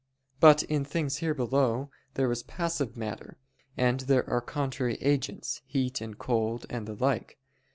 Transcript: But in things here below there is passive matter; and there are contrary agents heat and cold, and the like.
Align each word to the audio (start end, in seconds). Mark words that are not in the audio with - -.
But 0.39 0.63
in 0.63 0.83
things 0.83 1.17
here 1.17 1.35
below 1.35 1.91
there 2.15 2.31
is 2.31 2.41
passive 2.41 2.97
matter; 2.97 3.37
and 3.77 3.99
there 3.99 4.27
are 4.27 4.41
contrary 4.41 4.95
agents 4.95 5.61
heat 5.67 6.01
and 6.01 6.17
cold, 6.17 6.65
and 6.71 6.87
the 6.87 6.95
like. 6.95 7.37